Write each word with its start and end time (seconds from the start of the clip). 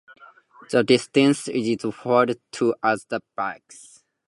This 0.71 0.83
distance 0.83 1.47
is 1.47 1.83
referred 1.83 2.39
to 2.53 2.73
as 2.81 3.05
the 3.05 3.21
backset. 3.37 4.01